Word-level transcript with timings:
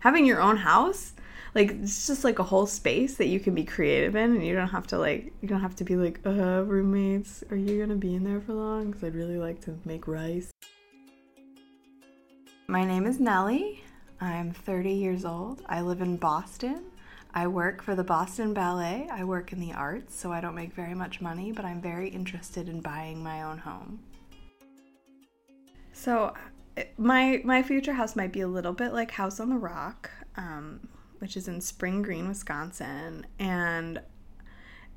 having 0.00 0.26
your 0.26 0.40
own 0.40 0.56
house 0.56 1.12
like 1.54 1.70
it's 1.82 2.06
just 2.06 2.24
like 2.24 2.38
a 2.38 2.42
whole 2.42 2.66
space 2.66 3.16
that 3.16 3.26
you 3.26 3.40
can 3.40 3.54
be 3.54 3.64
creative 3.64 4.14
in 4.16 4.34
and 4.34 4.46
you 4.46 4.54
don't 4.54 4.68
have 4.68 4.86
to 4.86 4.98
like 4.98 5.32
you 5.40 5.48
don't 5.48 5.60
have 5.60 5.76
to 5.76 5.84
be 5.84 5.96
like 5.96 6.20
uh 6.26 6.62
roommates 6.64 7.42
are 7.50 7.56
you 7.56 7.80
gonna 7.80 7.96
be 7.96 8.14
in 8.14 8.24
there 8.24 8.40
for 8.40 8.52
long? 8.52 8.90
Because 8.90 9.04
i'd 9.04 9.14
really 9.14 9.38
like 9.38 9.60
to 9.62 9.78
make 9.84 10.06
rice. 10.06 10.50
My 12.66 12.84
name 12.84 13.06
is 13.06 13.20
nellie 13.20 13.82
i'm 14.20 14.52
30 14.52 14.90
years 14.90 15.24
old. 15.24 15.62
I 15.66 15.80
live 15.80 16.00
in 16.00 16.16
boston. 16.16 16.84
I 17.32 17.46
work 17.46 17.82
for 17.82 17.94
the 17.94 18.04
boston 18.04 18.52
ballet. 18.52 19.08
I 19.10 19.24
work 19.24 19.52
in 19.52 19.60
the 19.60 19.72
arts 19.72 20.14
so 20.14 20.32
i 20.32 20.40
don't 20.40 20.54
make 20.54 20.72
very 20.72 20.94
much 20.94 21.20
money 21.20 21.52
but 21.52 21.64
i'm 21.64 21.80
very 21.80 22.08
interested 22.08 22.68
in 22.68 22.80
buying 22.80 23.22
my 23.22 23.42
own 23.42 23.58
home. 23.58 24.00
So 25.92 26.32
my 26.96 27.40
my 27.44 27.62
future 27.62 27.92
house 27.92 28.16
might 28.16 28.32
be 28.32 28.40
a 28.40 28.48
little 28.48 28.72
bit 28.72 28.92
like 28.92 29.10
house 29.10 29.40
on 29.40 29.50
the 29.50 29.56
rock 29.56 30.10
um, 30.36 30.80
which 31.18 31.36
is 31.36 31.48
in 31.48 31.60
Spring 31.60 32.02
Green, 32.02 32.28
Wisconsin. 32.28 33.26
And 33.38 34.00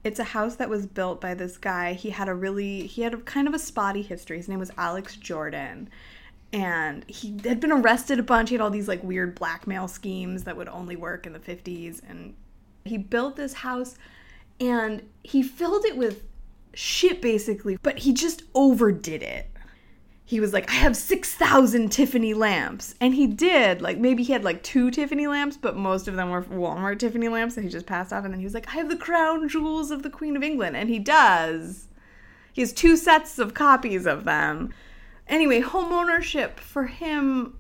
it's 0.03 0.19
a 0.19 0.23
house 0.23 0.55
that 0.55 0.69
was 0.69 0.85
built 0.85 1.21
by 1.21 1.33
this 1.33 1.57
guy. 1.57 1.93
He 1.93 2.09
had 2.09 2.27
a 2.27 2.33
really, 2.33 2.87
he 2.87 3.01
had 3.01 3.13
a 3.13 3.17
kind 3.17 3.47
of 3.47 3.53
a 3.53 3.59
spotty 3.59 4.01
history. 4.01 4.37
His 4.37 4.49
name 4.49 4.59
was 4.59 4.71
Alex 4.77 5.15
Jordan. 5.15 5.89
And 6.51 7.03
he 7.09 7.39
had 7.43 7.59
been 7.59 7.71
arrested 7.71 8.19
a 8.19 8.23
bunch. 8.23 8.49
He 8.49 8.55
had 8.55 8.61
all 8.61 8.69
these 8.69 8.87
like 8.87 9.03
weird 9.03 9.35
blackmail 9.35 9.87
schemes 9.87 10.43
that 10.43 10.55
would 10.55 10.69
only 10.69 10.95
work 10.95 11.25
in 11.25 11.33
the 11.33 11.39
50s. 11.39 12.01
And 12.07 12.35
he 12.85 12.97
built 12.97 13.35
this 13.35 13.53
house 13.53 13.95
and 14.59 15.03
he 15.23 15.41
filled 15.41 15.85
it 15.85 15.97
with 15.97 16.23
shit 16.73 17.21
basically, 17.21 17.77
but 17.81 17.99
he 17.99 18.13
just 18.13 18.43
overdid 18.53 19.23
it 19.23 19.49
he 20.25 20.39
was 20.39 20.53
like, 20.53 20.69
I 20.69 20.75
have 20.75 20.95
6,000 20.95 21.91
Tiffany 21.91 22.33
lamps. 22.33 22.95
And 23.01 23.13
he 23.13 23.27
did. 23.27 23.81
Like, 23.81 23.97
maybe 23.97 24.23
he 24.23 24.31
had 24.31 24.43
like 24.43 24.63
two 24.63 24.89
Tiffany 24.89 25.27
lamps, 25.27 25.57
but 25.57 25.75
most 25.75 26.07
of 26.07 26.15
them 26.15 26.29
were 26.29 26.43
Walmart 26.43 26.99
Tiffany 26.99 27.27
lamps. 27.27 27.57
And 27.57 27.65
he 27.65 27.69
just 27.69 27.85
passed 27.85 28.13
off. 28.13 28.23
And 28.23 28.33
then 28.33 28.39
he 28.39 28.45
was 28.45 28.53
like, 28.53 28.69
I 28.69 28.77
have 28.77 28.89
the 28.89 28.95
crown 28.95 29.49
jewels 29.49 29.91
of 29.91 30.01
the 30.01 30.09
Queen 30.09 30.37
of 30.37 30.43
England. 30.43 30.77
And 30.77 30.89
he 30.89 30.99
does. 30.99 31.87
He 32.53 32.61
has 32.61 32.71
two 32.71 32.95
sets 32.95 33.37
of 33.37 33.53
copies 33.53 34.05
of 34.05 34.23
them. 34.23 34.73
Anyway, 35.27 35.61
homeownership 35.61 36.57
for 36.57 36.85
him, 36.85 37.57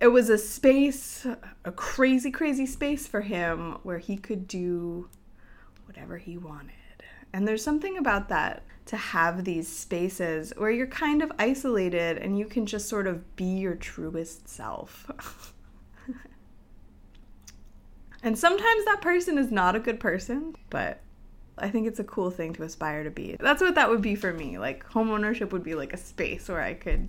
it 0.00 0.08
was 0.08 0.30
a 0.30 0.38
space, 0.38 1.26
a 1.64 1.72
crazy, 1.72 2.30
crazy 2.30 2.66
space 2.66 3.06
for 3.06 3.22
him 3.22 3.78
where 3.82 3.98
he 3.98 4.16
could 4.16 4.46
do 4.46 5.08
whatever 5.86 6.18
he 6.18 6.38
wanted. 6.38 6.72
And 7.34 7.48
there's 7.48 7.64
something 7.64 7.98
about 7.98 8.28
that 8.28 8.62
to 8.86 8.96
have 8.96 9.44
these 9.44 9.66
spaces 9.66 10.52
where 10.56 10.70
you're 10.70 10.86
kind 10.86 11.20
of 11.20 11.32
isolated 11.36 12.16
and 12.18 12.38
you 12.38 12.46
can 12.46 12.64
just 12.64 12.88
sort 12.88 13.08
of 13.08 13.34
be 13.34 13.58
your 13.58 13.74
truest 13.74 14.48
self. 14.48 15.52
and 18.22 18.38
sometimes 18.38 18.84
that 18.84 19.00
person 19.00 19.36
is 19.36 19.50
not 19.50 19.74
a 19.74 19.80
good 19.80 19.98
person, 19.98 20.54
but 20.70 21.00
I 21.58 21.70
think 21.70 21.88
it's 21.88 21.98
a 21.98 22.04
cool 22.04 22.30
thing 22.30 22.52
to 22.52 22.62
aspire 22.62 23.02
to 23.02 23.10
be. 23.10 23.34
That's 23.40 23.60
what 23.60 23.74
that 23.74 23.90
would 23.90 24.00
be 24.00 24.14
for 24.14 24.32
me. 24.32 24.56
Like 24.56 24.86
home 24.86 25.10
ownership 25.10 25.52
would 25.52 25.64
be 25.64 25.74
like 25.74 25.92
a 25.92 25.96
space 25.98 26.48
where 26.48 26.62
I 26.62 26.74
could 26.74 27.08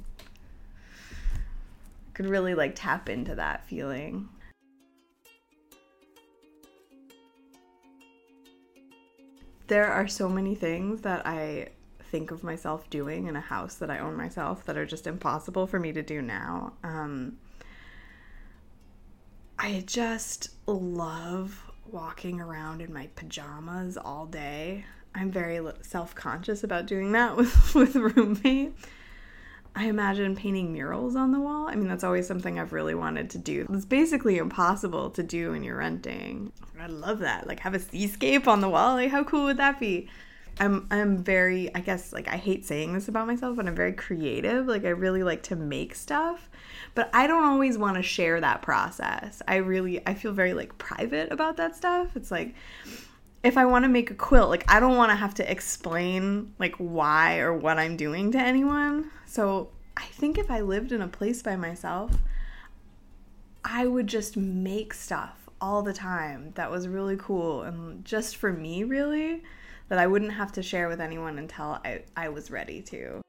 could 2.15 2.25
really 2.25 2.55
like 2.55 2.71
tap 2.73 3.09
into 3.09 3.35
that 3.35 3.63
feeling. 3.67 4.27
There 9.67 9.91
are 9.91 10.07
so 10.07 10.29
many 10.29 10.55
things 10.55 11.01
that 11.01 11.25
I 11.25 11.69
think 12.11 12.31
of 12.31 12.43
myself 12.43 12.89
doing 12.89 13.27
in 13.27 13.35
a 13.35 13.41
house 13.41 13.75
that 13.75 13.89
I 13.89 13.99
own 13.99 14.15
myself 14.15 14.65
that 14.65 14.77
are 14.77 14.85
just 14.85 15.07
impossible 15.07 15.67
for 15.67 15.79
me 15.79 15.91
to 15.93 16.03
do 16.03 16.21
now. 16.21 16.73
Um, 16.83 17.37
I 19.57 19.83
just 19.85 20.49
love 20.67 21.63
walking 21.85 22.39
around 22.39 22.81
in 22.81 22.93
my 22.93 23.09
pajamas 23.15 23.97
all 23.97 24.25
day. 24.25 24.85
I'm 25.13 25.31
very 25.31 25.59
self 25.81 26.13
conscious 26.13 26.63
about 26.63 26.85
doing 26.85 27.11
that 27.13 27.35
with, 27.37 27.75
with 27.75 27.95
a 27.95 28.01
roommate. 28.01 28.75
I 29.75 29.85
imagine 29.85 30.35
painting 30.35 30.71
murals 30.71 31.17
on 31.17 31.31
the 31.31 31.39
wall. 31.39 31.67
I 31.67 31.75
mean, 31.75 31.89
that's 31.89 32.03
always 32.03 32.25
something 32.25 32.57
I've 32.57 32.71
really 32.71 32.95
wanted 32.95 33.29
to 33.31 33.37
do. 33.37 33.67
It's 33.73 33.85
basically 33.85 34.37
impossible 34.37 35.09
to 35.11 35.21
do 35.21 35.51
when 35.51 35.63
you're 35.63 35.77
renting. 35.77 36.53
I 36.79 36.87
love 36.87 37.19
that. 37.19 37.45
Like 37.45 37.59
have 37.59 37.73
a 37.73 37.79
seascape 37.79 38.47
on 38.47 38.61
the 38.61 38.69
wall. 38.69 38.95
Like 38.95 39.11
how 39.11 39.23
cool 39.23 39.45
would 39.45 39.57
that 39.57 39.79
be? 39.79 40.09
I'm 40.59 40.87
I'm 40.89 41.17
very 41.21 41.73
I 41.75 41.81
guess 41.81 42.13
like 42.13 42.29
I 42.29 42.37
hate 42.37 42.65
saying 42.65 42.93
this 42.93 43.09
about 43.09 43.27
myself, 43.27 43.57
but 43.57 43.67
I'm 43.67 43.75
very 43.75 43.91
creative. 43.91 44.67
Like 44.67 44.85
I 44.85 44.89
really 44.89 45.23
like 45.23 45.43
to 45.43 45.55
make 45.55 45.95
stuff, 45.95 46.49
but 46.93 47.09
I 47.13 47.27
don't 47.27 47.43
always 47.43 47.77
want 47.77 47.97
to 47.97 48.03
share 48.03 48.39
that 48.39 48.61
process. 48.61 49.41
I 49.47 49.57
really 49.57 50.05
I 50.07 50.13
feel 50.13 50.31
very 50.31 50.53
like 50.53 50.77
private 50.77 51.31
about 51.31 51.57
that 51.57 51.75
stuff. 51.75 52.15
It's 52.15 52.31
like 52.31 52.55
if 53.45 53.57
I 53.57 53.65
want 53.65 53.83
to 53.85 53.89
make 53.89 54.09
a 54.09 54.15
quilt, 54.15 54.49
like 54.49 54.65
I 54.67 54.79
don't 54.79 54.97
want 54.97 55.11
to 55.11 55.15
have 55.15 55.35
to 55.35 55.49
explain 55.49 56.53
like 56.57 56.75
why 56.77 57.37
or 57.37 57.53
what 57.53 57.77
I'm 57.77 57.95
doing 57.95 58.31
to 58.31 58.39
anyone. 58.39 59.11
So 59.27 59.69
I 59.95 60.05
think 60.05 60.39
if 60.39 60.49
I 60.49 60.61
lived 60.61 60.91
in 60.91 61.01
a 61.01 61.07
place 61.07 61.43
by 61.43 61.55
myself, 61.55 62.11
I 63.63 63.85
would 63.85 64.07
just 64.07 64.35
make 64.35 64.95
stuff 64.95 65.47
all 65.61 65.83
the 65.83 65.93
time 65.93 66.53
that 66.55 66.71
was 66.71 66.87
really 66.87 67.17
cool 67.17 67.61
and 67.61 68.03
just 68.03 68.37
for 68.37 68.51
me, 68.51 68.83
really, 68.83 69.43
that 69.89 69.99
I 69.99 70.07
wouldn't 70.07 70.33
have 70.33 70.51
to 70.53 70.63
share 70.63 70.87
with 70.87 70.99
anyone 70.99 71.37
until 71.37 71.79
I, 71.85 72.01
I 72.17 72.29
was 72.29 72.49
ready 72.49 72.81
to. 72.83 73.24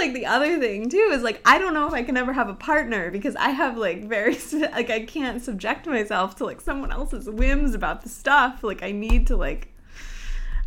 Like 0.00 0.14
the 0.14 0.26
other 0.26 0.58
thing 0.58 0.88
too 0.88 1.10
is 1.12 1.22
like 1.22 1.40
I 1.44 1.58
don't 1.58 1.74
know 1.74 1.86
if 1.86 1.92
I 1.92 2.02
can 2.02 2.16
ever 2.16 2.32
have 2.32 2.48
a 2.48 2.54
partner 2.54 3.10
because 3.10 3.36
I 3.36 3.50
have 3.50 3.76
like 3.76 4.04
very 4.04 4.36
like 4.52 4.90
I 4.90 5.04
can't 5.04 5.42
subject 5.42 5.86
myself 5.86 6.36
to 6.36 6.44
like 6.44 6.60
someone 6.60 6.90
else's 6.90 7.28
whims 7.28 7.74
about 7.74 8.02
the 8.02 8.08
stuff 8.08 8.64
like 8.64 8.82
I 8.82 8.92
need 8.92 9.26
to 9.28 9.36
like 9.36 9.68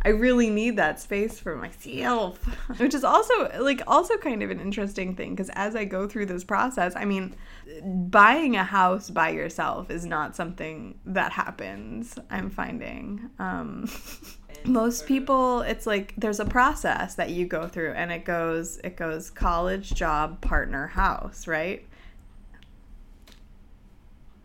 I 0.04 0.10
really 0.10 0.50
need 0.50 0.76
that 0.76 1.00
space 1.00 1.40
for 1.40 1.56
myself, 1.56 2.44
which 2.76 2.92
is 2.92 3.04
also 3.04 3.50
like 3.58 3.80
also 3.86 4.18
kind 4.18 4.42
of 4.42 4.50
an 4.50 4.60
interesting 4.60 5.16
thing 5.16 5.30
because 5.30 5.50
as 5.54 5.74
I 5.74 5.86
go 5.86 6.06
through 6.06 6.26
this 6.26 6.44
process, 6.44 6.94
I 6.94 7.06
mean, 7.06 7.34
buying 7.82 8.54
a 8.54 8.64
house 8.64 9.08
by 9.08 9.30
yourself 9.30 9.90
is 9.90 10.04
not 10.04 10.36
something 10.36 10.98
that 11.06 11.32
happens. 11.32 12.18
I'm 12.28 12.50
finding. 12.50 13.30
Um, 13.38 13.88
most 14.66 15.06
people 15.06 15.60
it's 15.62 15.86
like 15.86 16.14
there's 16.16 16.40
a 16.40 16.44
process 16.44 17.14
that 17.14 17.30
you 17.30 17.46
go 17.46 17.68
through 17.68 17.92
and 17.92 18.10
it 18.10 18.24
goes 18.24 18.78
it 18.84 18.96
goes 18.96 19.30
college 19.30 19.94
job 19.94 20.40
partner 20.40 20.86
house 20.86 21.46
right 21.46 21.86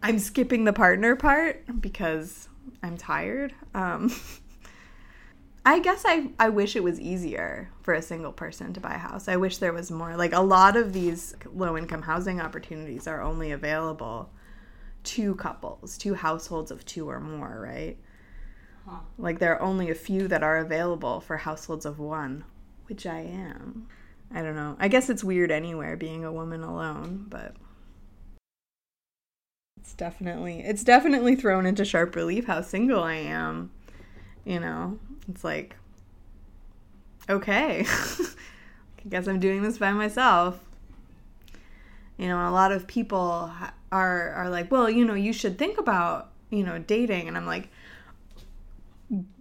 i'm 0.03 0.19
skipping 0.19 0.65
the 0.65 0.73
partner 0.73 1.15
part 1.15 1.63
because 1.81 2.49
i'm 2.83 2.97
tired 2.97 3.53
um 3.73 4.11
I 5.65 5.79
guess 5.79 6.03
I 6.05 6.29
I 6.39 6.49
wish 6.49 6.75
it 6.75 6.83
was 6.83 6.99
easier 6.99 7.69
for 7.81 7.93
a 7.93 8.01
single 8.01 8.31
person 8.31 8.73
to 8.73 8.79
buy 8.79 8.93
a 8.93 8.97
house. 8.97 9.27
I 9.27 9.35
wish 9.35 9.57
there 9.57 9.73
was 9.73 9.91
more. 9.91 10.15
Like 10.15 10.33
a 10.33 10.41
lot 10.41 10.75
of 10.75 10.93
these 10.93 11.35
low 11.53 11.77
income 11.77 12.01
housing 12.01 12.39
opportunities 12.39 13.07
are 13.07 13.21
only 13.21 13.51
available 13.51 14.31
to 15.03 15.35
couples, 15.35 15.97
to 15.99 16.13
households 16.13 16.71
of 16.71 16.85
two 16.85 17.09
or 17.09 17.19
more, 17.19 17.59
right? 17.61 17.97
Huh. 18.87 18.99
Like 19.17 19.39
there 19.39 19.55
are 19.55 19.61
only 19.61 19.89
a 19.89 19.95
few 19.95 20.27
that 20.27 20.43
are 20.43 20.57
available 20.57 21.19
for 21.19 21.37
households 21.37 21.85
of 21.85 21.99
one, 21.99 22.43
which 22.87 23.05
I 23.05 23.19
am. 23.19 23.87
I 24.33 24.41
don't 24.41 24.55
know. 24.55 24.75
I 24.79 24.87
guess 24.87 25.09
it's 25.09 25.23
weird 25.23 25.51
anywhere 25.51 25.97
being 25.97 26.23
a 26.23 26.31
woman 26.31 26.61
alone, 26.61 27.25
but 27.29 27.55
it's 29.79 29.93
definitely 29.93 30.59
it's 30.59 30.83
definitely 30.83 31.35
thrown 31.35 31.65
into 31.65 31.83
sharp 31.83 32.15
relief 32.15 32.45
how 32.45 32.61
single 32.61 33.01
I 33.01 33.15
am. 33.15 33.71
You 34.45 34.59
know, 34.59 34.99
it's 35.27 35.43
like, 35.43 35.75
okay, 37.29 37.85
I 37.87 39.09
guess 39.09 39.27
I'm 39.27 39.39
doing 39.39 39.63
this 39.63 39.77
by 39.77 39.93
myself. 39.93 40.59
You 42.17 42.27
know, 42.27 42.47
a 42.47 42.51
lot 42.51 42.71
of 42.71 42.85
people 42.85 43.51
are 43.91 44.33
are 44.33 44.49
like, 44.49 44.71
well, 44.71 44.89
you 44.89 45.05
know, 45.05 45.15
you 45.15 45.33
should 45.33 45.57
think 45.57 45.79
about 45.79 46.31
you 46.51 46.63
know 46.63 46.77
dating, 46.77 47.27
and 47.27 47.35
I'm 47.35 47.47
like, 47.47 47.69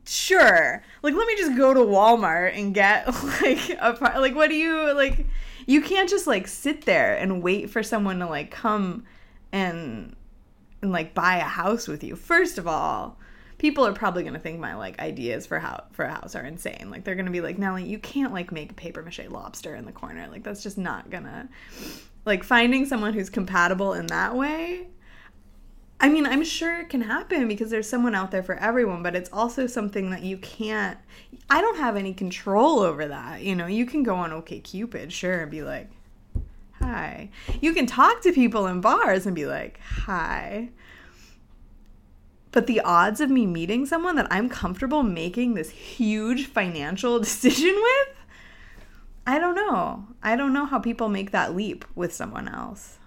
sure. 0.07 0.83
Like, 1.03 1.15
let 1.15 1.27
me 1.27 1.37
just 1.37 1.57
go 1.57 1.75
to 1.75 1.81
Walmart 1.81 2.57
and 2.59 2.75
get 2.75 3.07
like 3.43 3.71
a 3.81 4.19
like, 4.19 4.35
what 4.35 4.49
do 4.49 4.57
you 4.57 4.95
like? 4.95 5.27
You 5.67 5.83
can't 5.83 6.09
just 6.09 6.27
like 6.27 6.49
sit 6.49 6.85
there 6.85 7.17
and 7.17 7.43
wait 7.43 7.71
for 7.71 7.83
someone 7.83 8.19
to 8.21 8.27
like 8.27 8.51
come 8.51 9.05
and 9.53 10.15
and 10.83 10.93
like 10.93 11.15
buy 11.15 11.37
a 11.37 11.45
house 11.45 11.89
with 11.89 12.03
you. 12.03 12.17
First 12.17 12.59
of 12.59 12.67
all, 12.67 13.19
people 13.59 13.85
are 13.87 13.93
probably 13.93 14.23
going 14.23 14.35
to 14.35 14.41
think 14.41 14.61
my 14.61 14.75
like 14.77 14.99
ideas 15.01 15.47
for 15.47 15.59
how 15.59 15.85
for 15.93 16.05
a 16.05 16.13
house 16.13 16.35
are 16.35 16.45
insane. 16.45 16.89
Like 16.91 17.05
they're 17.05 17.15
going 17.15 17.27
to 17.27 17.33
be 17.33 17.41
like, 17.41 17.59
"Nellie, 17.59 17.85
you 17.85 17.99
can't 17.99 18.33
like 18.33 18.53
make 18.53 18.71
a 18.71 18.75
paper 18.75 19.03
mache 19.03 19.29
lobster 19.29 19.75
in 19.75 19.85
the 19.85 19.93
corner. 19.93 20.29
Like 20.29 20.45
that's 20.45 20.63
just 20.63 20.79
not 20.79 21.11
to 21.11 21.49
like 22.25 22.45
finding 22.45 22.87
someone 22.87 23.13
who's 23.13 23.31
compatible 23.31 23.95
in 23.95 24.07
that 24.07 24.37
way. 24.37 24.87
I 26.01 26.09
mean, 26.09 26.27
I'm 26.27 26.45
sure 26.45 26.79
it 26.79 26.91
can 26.91 27.01
happen 27.01 27.49
because 27.49 27.71
there's 27.71 27.89
someone 27.89 28.15
out 28.15 28.31
there 28.31 28.43
for 28.43 28.55
everyone, 28.55 29.03
but 29.03 29.17
it's 29.17 29.31
also 29.33 29.67
something 29.67 30.11
that 30.11 30.23
you 30.23 30.39
can't 30.39 30.99
I 31.51 31.61
don't 31.61 31.79
have 31.79 31.97
any 31.97 32.13
control 32.13 32.81
over 32.81 33.07
that. 33.09 33.43
You 33.43 33.55
know, 33.55 33.67
you 33.67 33.87
can 33.87 34.03
go 34.03 34.15
on 34.15 34.31
OkCupid, 34.31 35.11
sure, 35.11 35.41
and 35.41 35.51
be 35.51 35.63
like, 35.63 35.91
hi. 36.73 37.31
You 37.61 37.73
can 37.73 37.87
talk 37.87 38.21
to 38.23 38.33
people 38.33 38.67
in 38.67 38.81
bars 38.81 39.25
and 39.25 39.35
be 39.35 39.47
like, 39.47 39.81
hi. 39.81 40.69
But 42.53 42.67
the 42.67 42.81
odds 42.81 43.21
of 43.21 43.31
me 43.31 43.47
meeting 43.47 43.87
someone 43.87 44.17
that 44.17 44.27
I'm 44.31 44.49
comfortable 44.49 45.03
making 45.03 45.55
this 45.55 45.71
huge 45.71 46.47
financial 46.47 47.19
decision 47.21 47.75
with, 47.75 48.17
I 49.27 49.39
don't 49.39 49.55
know. 49.55 50.07
I 50.23 50.37
don't 50.37 50.53
know 50.53 50.67
how 50.67 50.79
people 50.79 51.09
make 51.09 51.31
that 51.31 51.57
leap 51.57 51.85
with 51.95 52.13
someone 52.13 52.49
else. 52.49 52.99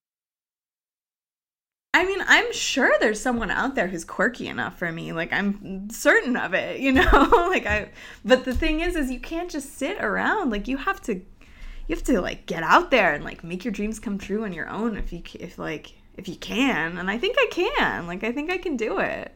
I 1.93 2.05
mean, 2.05 2.23
I'm 2.25 2.53
sure 2.53 2.93
there's 2.99 3.19
someone 3.19 3.51
out 3.51 3.75
there 3.75 3.87
who's 3.87 4.05
quirky 4.05 4.47
enough 4.47 4.79
for 4.79 4.91
me. 4.91 5.11
Like 5.11 5.33
I'm 5.33 5.89
certain 5.89 6.37
of 6.37 6.53
it, 6.53 6.79
you 6.79 6.91
know? 6.93 7.29
like 7.49 7.65
I 7.65 7.89
but 8.23 8.45
the 8.45 8.55
thing 8.55 8.79
is 8.79 8.95
is 8.95 9.11
you 9.11 9.19
can't 9.19 9.51
just 9.51 9.77
sit 9.77 10.01
around. 10.01 10.51
Like 10.51 10.67
you 10.67 10.77
have 10.77 11.01
to 11.03 11.15
you 11.15 11.95
have 11.95 12.03
to 12.05 12.21
like 12.21 12.45
get 12.45 12.63
out 12.63 12.91
there 12.91 13.13
and 13.13 13.25
like 13.25 13.43
make 13.43 13.65
your 13.65 13.73
dreams 13.73 13.99
come 13.99 14.17
true 14.17 14.45
on 14.45 14.53
your 14.53 14.69
own 14.69 14.95
if 14.95 15.11
you 15.11 15.21
if 15.39 15.59
like 15.59 15.93
if 16.15 16.29
you 16.29 16.37
can. 16.37 16.97
And 16.97 17.11
I 17.11 17.17
think 17.17 17.35
I 17.37 17.47
can. 17.51 18.07
Like 18.07 18.23
I 18.23 18.31
think 18.31 18.49
I 18.49 18.57
can 18.57 18.77
do 18.77 18.99
it. 18.99 19.33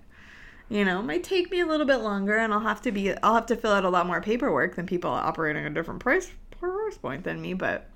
You 0.69 0.85
know, 0.85 0.99
it 0.99 1.03
might 1.03 1.23
take 1.23 1.51
me 1.51 1.59
a 1.59 1.65
little 1.65 1.85
bit 1.85 1.97
longer 1.97 2.37
and 2.37 2.53
I'll 2.53 2.61
have 2.61 2.81
to 2.83 2.91
be 2.91 3.15
I'll 3.17 3.35
have 3.35 3.47
to 3.47 3.57
fill 3.57 3.73
out 3.73 3.83
a 3.83 3.89
lot 3.89 4.07
more 4.07 4.21
paperwork 4.21 4.75
than 4.75 4.85
people 4.85 5.11
operating 5.11 5.65
a 5.65 5.69
different 5.69 5.99
price 5.99 6.31
price 6.51 6.97
point 6.97 7.25
than 7.25 7.41
me, 7.41 7.53
but 7.53 7.89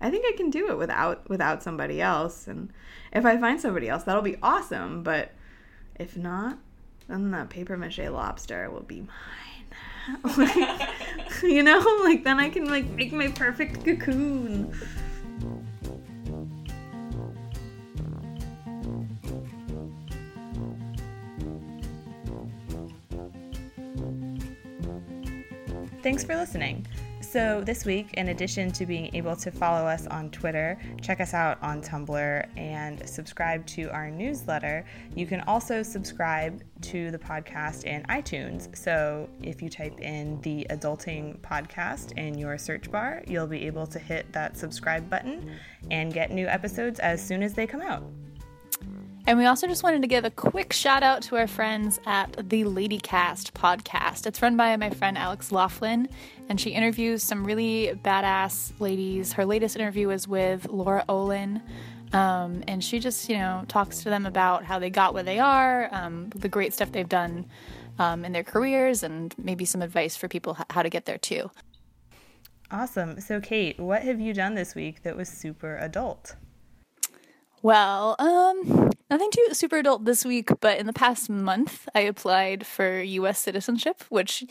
I 0.00 0.10
think 0.10 0.24
I 0.28 0.36
can 0.36 0.50
do 0.50 0.70
it 0.70 0.78
without 0.78 1.28
without 1.28 1.62
somebody 1.62 2.00
else. 2.00 2.46
And 2.46 2.72
if 3.12 3.24
I 3.24 3.36
find 3.36 3.60
somebody 3.60 3.88
else, 3.88 4.04
that'll 4.04 4.22
be 4.22 4.36
awesome. 4.42 5.02
But 5.02 5.32
if 5.98 6.16
not, 6.16 6.58
then 7.08 7.30
that 7.32 7.50
paper 7.50 7.76
mache 7.76 7.98
lobster 7.98 8.70
will 8.70 8.82
be 8.82 9.00
mine. 9.00 10.36
like, 10.36 11.42
you 11.42 11.62
know, 11.62 11.78
like 12.04 12.24
then 12.24 12.38
I 12.38 12.48
can 12.48 12.66
like 12.66 12.88
make 12.90 13.12
my 13.12 13.28
perfect 13.28 13.84
cocoon. 13.84 14.72
Thanks 26.02 26.22
for 26.24 26.36
listening. 26.36 26.86
So, 27.30 27.60
this 27.60 27.84
week, 27.84 28.14
in 28.14 28.28
addition 28.28 28.70
to 28.72 28.86
being 28.86 29.14
able 29.14 29.36
to 29.36 29.50
follow 29.50 29.86
us 29.86 30.06
on 30.06 30.30
Twitter, 30.30 30.80
check 31.02 31.20
us 31.20 31.34
out 31.34 31.62
on 31.62 31.82
Tumblr, 31.82 32.48
and 32.56 33.06
subscribe 33.06 33.66
to 33.66 33.90
our 33.90 34.10
newsletter, 34.10 34.86
you 35.14 35.26
can 35.26 35.42
also 35.42 35.82
subscribe 35.82 36.62
to 36.80 37.10
the 37.10 37.18
podcast 37.18 37.84
in 37.84 38.02
iTunes. 38.04 38.74
So, 38.74 39.28
if 39.42 39.60
you 39.60 39.68
type 39.68 40.00
in 40.00 40.40
the 40.40 40.66
Adulting 40.70 41.38
Podcast 41.40 42.16
in 42.16 42.38
your 42.38 42.56
search 42.56 42.90
bar, 42.90 43.22
you'll 43.26 43.46
be 43.46 43.66
able 43.66 43.86
to 43.88 43.98
hit 43.98 44.32
that 44.32 44.56
subscribe 44.56 45.10
button 45.10 45.54
and 45.90 46.14
get 46.14 46.30
new 46.30 46.46
episodes 46.46 46.98
as 46.98 47.22
soon 47.22 47.42
as 47.42 47.52
they 47.52 47.66
come 47.66 47.82
out. 47.82 48.04
And 49.28 49.38
we 49.38 49.44
also 49.44 49.66
just 49.66 49.82
wanted 49.82 50.00
to 50.00 50.08
give 50.08 50.24
a 50.24 50.30
quick 50.30 50.72
shout 50.72 51.02
out 51.02 51.20
to 51.24 51.36
our 51.36 51.46
friends 51.46 52.00
at 52.06 52.32
the 52.48 52.64
Ladycast 52.64 53.52
podcast. 53.52 54.26
It's 54.26 54.40
run 54.40 54.56
by 54.56 54.74
my 54.78 54.88
friend 54.88 55.18
Alex 55.18 55.52
Laughlin, 55.52 56.08
and 56.48 56.58
she 56.58 56.70
interviews 56.70 57.22
some 57.22 57.44
really 57.44 57.92
badass 58.02 58.72
ladies. 58.80 59.34
Her 59.34 59.44
latest 59.44 59.76
interview 59.76 60.08
was 60.08 60.26
with 60.26 60.66
Laura 60.70 61.04
Olin. 61.10 61.60
Um, 62.14 62.64
and 62.66 62.82
she 62.82 63.00
just, 63.00 63.28
you 63.28 63.36
know, 63.36 63.66
talks 63.68 64.02
to 64.02 64.08
them 64.08 64.24
about 64.24 64.64
how 64.64 64.78
they 64.78 64.88
got 64.88 65.12
where 65.12 65.22
they 65.22 65.38
are, 65.38 65.90
um, 65.92 66.30
the 66.34 66.48
great 66.48 66.72
stuff 66.72 66.90
they've 66.90 67.06
done 67.06 67.44
um, 67.98 68.24
in 68.24 68.32
their 68.32 68.44
careers, 68.44 69.02
and 69.02 69.34
maybe 69.36 69.66
some 69.66 69.82
advice 69.82 70.16
for 70.16 70.28
people 70.28 70.56
how 70.70 70.82
to 70.82 70.88
get 70.88 71.04
there 71.04 71.18
too. 71.18 71.50
Awesome. 72.70 73.20
So, 73.20 73.42
Kate, 73.42 73.78
what 73.78 74.00
have 74.04 74.20
you 74.20 74.32
done 74.32 74.54
this 74.54 74.74
week 74.74 75.02
that 75.02 75.18
was 75.18 75.28
super 75.28 75.76
adult? 75.76 76.34
Well, 77.60 78.16
um, 78.18 78.92
nothing 79.10 79.30
too 79.30 79.48
super 79.52 79.78
adult 79.78 80.04
this 80.04 80.24
week, 80.24 80.50
but 80.60 80.78
in 80.78 80.86
the 80.86 80.92
past 80.92 81.30
month, 81.30 81.88
I 81.94 82.00
applied 82.00 82.66
for 82.66 83.00
U.S. 83.00 83.38
citizenship, 83.38 84.04
which 84.08 84.44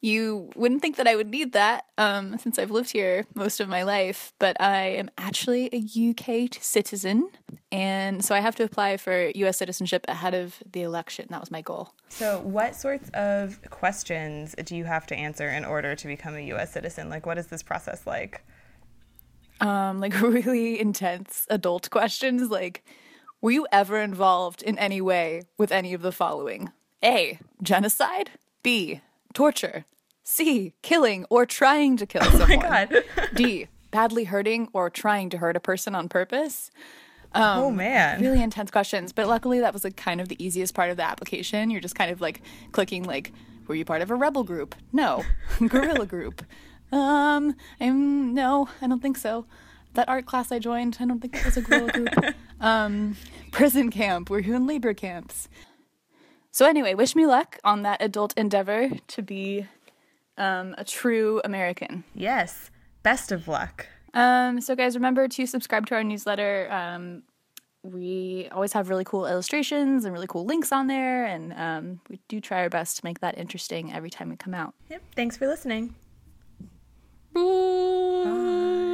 you 0.00 0.50
wouldn't 0.56 0.80
think 0.80 0.96
that 0.96 1.06
I 1.06 1.14
would 1.14 1.28
need 1.28 1.52
that 1.52 1.84
um, 1.98 2.38
since 2.38 2.58
I've 2.58 2.70
lived 2.70 2.90
here 2.90 3.26
most 3.34 3.60
of 3.60 3.68
my 3.68 3.82
life, 3.82 4.32
but 4.38 4.58
I 4.58 4.86
am 4.88 5.10
actually 5.18 5.68
a 5.72 6.10
UK 6.10 6.54
citizen, 6.60 7.28
and 7.70 8.24
so 8.24 8.34
I 8.34 8.40
have 8.40 8.56
to 8.56 8.64
apply 8.64 8.96
for 8.96 9.30
U.S. 9.34 9.58
citizenship 9.58 10.06
ahead 10.08 10.34
of 10.34 10.56
the 10.72 10.82
election. 10.82 11.26
That 11.30 11.40
was 11.40 11.50
my 11.50 11.60
goal. 11.60 11.92
So, 12.08 12.40
what 12.40 12.74
sorts 12.74 13.10
of 13.10 13.60
questions 13.68 14.54
do 14.64 14.74
you 14.74 14.84
have 14.84 15.06
to 15.08 15.14
answer 15.14 15.48
in 15.50 15.64
order 15.64 15.94
to 15.94 16.06
become 16.06 16.34
a 16.34 16.46
U.S. 16.46 16.72
citizen? 16.72 17.10
Like, 17.10 17.26
what 17.26 17.36
is 17.36 17.48
this 17.48 17.62
process 17.62 18.06
like? 18.06 18.42
um, 19.60 20.00
like 20.00 20.20
really 20.20 20.80
intense 20.80 21.46
adult 21.50 21.90
questions 21.90 22.50
like 22.50 22.84
were 23.40 23.50
you 23.50 23.66
ever 23.72 23.98
involved 23.98 24.62
in 24.62 24.78
any 24.78 25.00
way 25.00 25.42
with 25.56 25.72
any 25.72 25.94
of 25.94 26.02
the 26.02 26.12
following? 26.12 26.70
A 27.02 27.38
genocide. 27.62 28.30
B 28.62 29.00
torture. 29.32 29.86
C 30.22 30.74
killing 30.82 31.24
or 31.30 31.46
trying 31.46 31.96
to 31.96 32.06
kill 32.06 32.22
someone 32.22 32.52
oh 32.52 32.68
my 32.68 32.86
God. 32.86 33.04
d 33.34 33.68
badly 33.90 34.24
hurting 34.24 34.68
or 34.72 34.90
trying 34.90 35.30
to 35.30 35.38
hurt 35.38 35.56
a 35.56 35.60
person 35.60 35.94
on 35.94 36.08
purpose. 36.08 36.70
Um, 37.32 37.60
oh 37.60 37.70
man. 37.70 38.20
really 38.20 38.42
intense 38.42 38.72
questions 38.72 39.12
but 39.12 39.28
luckily 39.28 39.60
that 39.60 39.72
was 39.72 39.84
like 39.84 39.96
kind 39.96 40.20
of 40.20 40.28
the 40.28 40.44
easiest 40.44 40.74
part 40.74 40.90
of 40.90 40.96
the 40.96 41.04
application. 41.04 41.70
You're 41.70 41.80
just 41.80 41.94
kind 41.94 42.10
of 42.10 42.20
like 42.20 42.42
clicking 42.72 43.04
like 43.04 43.32
were 43.66 43.74
you 43.74 43.84
part 43.84 44.02
of 44.02 44.10
a 44.10 44.14
rebel 44.16 44.44
group? 44.44 44.74
No. 44.92 45.24
Guerrilla 45.66 46.06
group. 46.06 46.44
Um, 46.92 47.54
I'm 47.80 48.34
no, 48.34 48.68
I 48.82 48.88
don't 48.88 49.00
think 49.00 49.16
so. 49.16 49.46
That 49.94 50.08
art 50.08 50.26
class 50.26 50.52
I 50.52 50.58
joined, 50.58 50.98
I 51.00 51.06
don't 51.06 51.20
think 51.20 51.34
that 51.34 51.44
was 51.46 51.56
a 51.56 51.62
guerrilla 51.62 51.92
group. 51.92 52.34
Um, 52.60 53.16
prison 53.50 53.90
camp. 53.90 54.30
Were 54.30 54.38
in 54.38 54.66
labor 54.66 54.94
camps? 54.94 55.48
So 56.52 56.66
anyway, 56.66 56.94
wish 56.94 57.14
me 57.14 57.26
luck 57.26 57.58
on 57.64 57.82
that 57.82 58.02
adult 58.02 58.34
endeavor 58.36 58.90
to 59.08 59.22
be 59.22 59.66
um, 60.36 60.74
a 60.78 60.84
true 60.84 61.40
American. 61.44 62.04
Yes. 62.14 62.70
Best 63.02 63.32
of 63.32 63.46
luck. 63.48 63.86
Um, 64.14 64.60
so 64.60 64.74
guys, 64.74 64.94
remember 64.94 65.28
to 65.28 65.46
subscribe 65.46 65.86
to 65.86 65.94
our 65.94 66.04
newsletter. 66.04 66.68
Um, 66.70 67.22
we 67.82 68.48
always 68.52 68.72
have 68.72 68.90
really 68.90 69.04
cool 69.04 69.26
illustrations 69.26 70.04
and 70.04 70.12
really 70.12 70.26
cool 70.26 70.44
links 70.44 70.70
on 70.72 70.86
there, 70.86 71.24
and 71.24 71.52
um, 71.54 72.00
we 72.10 72.20
do 72.28 72.40
try 72.40 72.60
our 72.60 72.68
best 72.68 72.98
to 72.98 73.04
make 73.04 73.20
that 73.20 73.38
interesting 73.38 73.92
every 73.92 74.10
time 74.10 74.28
we 74.28 74.36
come 74.36 74.52
out. 74.52 74.74
Yep. 74.90 75.02
Thanks 75.16 75.36
for 75.36 75.46
listening. 75.46 75.94
Beep. 77.32 78.24
Beep. 78.24 78.89